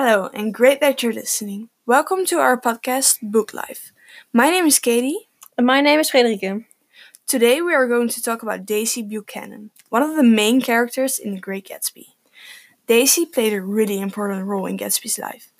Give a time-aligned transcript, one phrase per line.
[0.00, 1.70] Hello, and great that you're listening.
[1.84, 3.90] Welcome to our podcast, Book Life.
[4.32, 5.28] My name is Katie.
[5.56, 6.66] And my name is Frederike.
[7.26, 11.34] Today we are going to talk about Daisy Buchanan, one of the main characters in
[11.34, 12.14] The Great Gatsby.
[12.86, 15.52] Daisy played a really important role in Gatsby's life,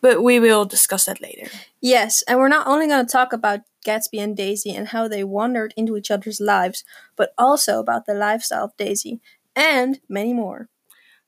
[0.00, 1.48] but we will discuss that later.
[1.80, 5.22] Yes, and we're not only going to talk about Gatsby and Daisy and how they
[5.22, 6.82] wandered into each other's lives,
[7.14, 9.20] but also about the lifestyle of Daisy
[9.54, 10.68] and many more.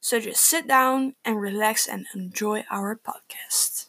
[0.06, 3.86] So just sit down and relax and enjoy our podcast.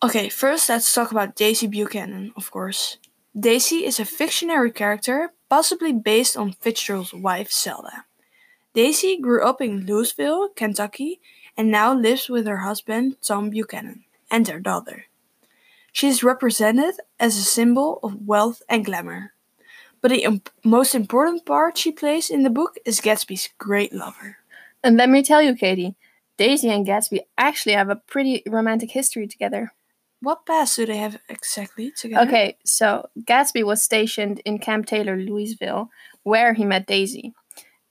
[0.00, 2.98] Okay, first let's talk about Daisy Buchanan, of course.
[3.34, 8.04] Daisy is a fictionary character, possibly based on Fitzgerald's wife, Zelda.
[8.72, 11.18] Daisy grew up in Louisville, Kentucky,
[11.56, 15.06] and now lives with her husband, Tom Buchanan, and their daughter.
[15.90, 19.32] She is represented as a symbol of wealth and glamour.
[20.02, 24.36] But the imp- most important part she plays in the book is Gatsby's great lover.
[24.82, 25.94] And let me tell you, Katie,
[26.36, 29.72] Daisy and Gatsby actually have a pretty romantic history together.
[30.20, 32.28] What past do they have exactly together?
[32.28, 35.90] Okay, so Gatsby was stationed in Camp Taylor, Louisville,
[36.22, 37.32] where he met Daisy.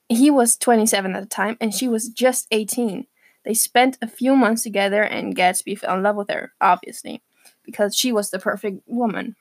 [0.07, 3.07] He was 27 at the time, and she was just 18.
[3.43, 7.21] They spent a few months together, and Gatsby fell in love with her, obviously,
[7.63, 9.35] because she was the perfect woman.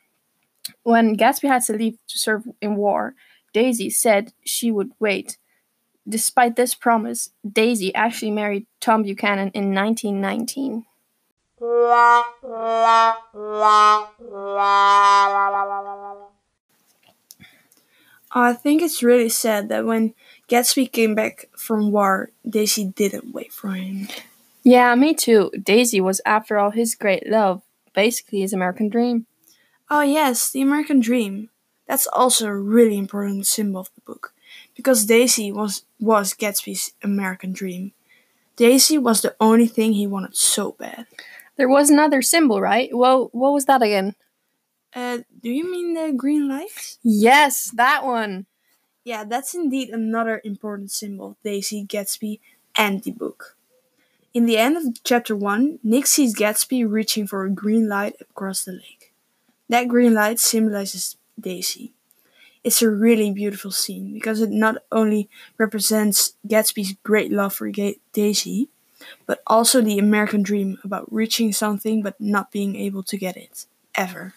[0.82, 3.14] When Gatsby had to leave to serve in war,
[3.52, 5.38] Daisy said she would wait.
[6.08, 10.86] Despite this promise, Daisy actually married Tom Buchanan in 1919.
[18.32, 20.14] I think it's really sad that when
[20.48, 24.08] Gatsby came back from war, Daisy didn't wait for him.
[24.62, 25.50] Yeah, me too.
[25.62, 27.62] Daisy was, after all, his great love,
[27.94, 29.26] basically his American dream.
[29.90, 31.50] Oh, yes, the American dream.
[31.86, 34.32] That's also a really important symbol of the book,
[34.76, 37.92] because Daisy was, was Gatsby's American dream.
[38.56, 41.06] Daisy was the only thing he wanted so bad.
[41.56, 42.90] There was another symbol, right?
[42.92, 44.16] Well, what was that again?
[44.94, 46.96] Uh, do you mean the green light?
[47.02, 48.46] Yes, that one.
[49.04, 52.40] Yeah, that's indeed another important symbol of Daisy, Gatsby,
[52.76, 53.56] and the book.
[54.34, 58.64] In the end of chapter 1, Nick sees Gatsby reaching for a green light across
[58.64, 59.09] the lake.
[59.70, 61.94] That green light symbolizes Daisy.
[62.64, 68.68] It's a really beautiful scene because it not only represents Gatsby's great love for Daisy,
[69.26, 73.66] but also the American dream about reaching something but not being able to get it.
[73.94, 74.34] Ever.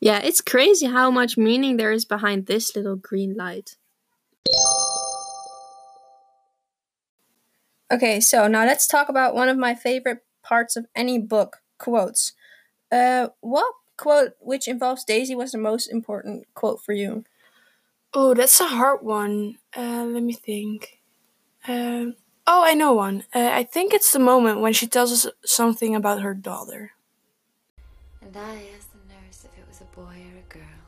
[0.00, 3.76] Yeah, it's crazy how much meaning there is behind this little green light.
[7.92, 12.32] Okay, so now let's talk about one of my favorite parts of any book quotes.
[12.90, 17.24] Uh, what quote which involves Daisy was the most important quote for you?
[18.14, 19.58] Oh, that's a hard one.
[19.76, 21.00] Uh, let me think.
[21.68, 22.16] Um,
[22.46, 23.24] oh, I know one.
[23.34, 26.92] Uh, I think it's the moment when she tells us something about her daughter.
[28.22, 30.78] And I asked the nurse if it was a boy or a girl.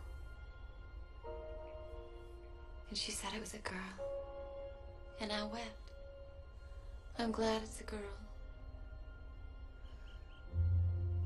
[2.88, 3.94] And she said it was a girl.
[5.20, 5.83] And I wept.
[7.18, 8.00] I'm glad it's a girl.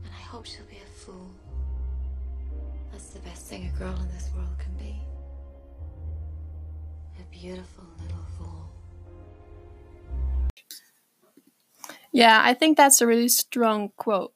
[0.04, 1.30] And I hope she'll be a fool.
[2.92, 4.96] That's the best thing a girl in this world can be.
[7.20, 8.70] A beautiful little fool.
[12.12, 14.32] Yeah, I think that's a really strong quote.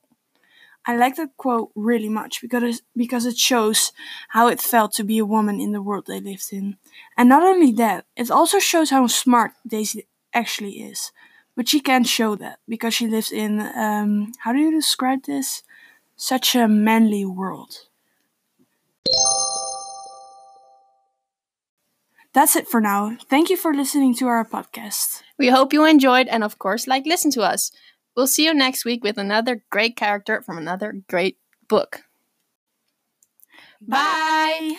[0.87, 3.93] I like that quote really much because because it shows
[4.31, 6.77] how it felt to be a woman in the world they lived in.
[7.17, 11.13] And not only that, it also shows how smart Daisy actually is.
[11.55, 15.63] But she can't show that because she lives in um, how do you describe this?
[16.17, 17.87] Such a manly world.
[22.33, 23.17] That's it for now.
[23.29, 25.23] Thank you for listening to our podcast.
[25.39, 27.71] We hope you enjoyed and, of course, like listen to us.
[28.17, 31.37] We'll see you next week with another great character from another great
[31.69, 32.03] book.
[33.81, 34.77] Bye.